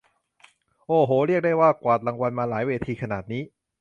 [0.87, 3.43] โอ้โห เรียกได้ว่ากวาดรางวัลมาหลายเวทีขนาดนี้